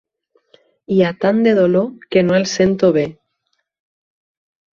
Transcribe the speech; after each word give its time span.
Hi 0.95 0.95
ha 1.07 1.11
tant 1.25 1.41
de 1.47 1.53
dolor 1.59 1.85
que 2.15 2.23
no 2.31 2.39
el 2.39 2.49
sento 2.55 2.91
bé. 2.97 3.05